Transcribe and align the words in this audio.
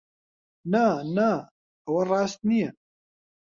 نا، 0.75 0.85
نا! 1.17 1.29
ئەوە 1.85 2.03
ڕاست 2.11 2.39
نییە. 2.49 2.69